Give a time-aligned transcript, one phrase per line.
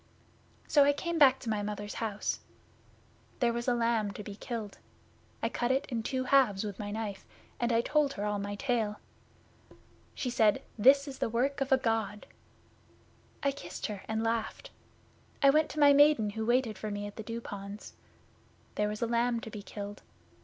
[0.67, 2.39] 'So came I back to my Mother's house.
[3.39, 4.79] There was a lamb to be killed.
[5.43, 7.23] I cut it in two halves with my knife,
[7.59, 8.99] and I told her all my tale.
[10.15, 12.25] She said, "This is the work of a God."
[13.43, 14.71] I kissed her and laughed.
[15.43, 17.93] I went to my Maiden who waited for me at the Dew ponds.
[18.73, 20.01] There was a lamb to be killed.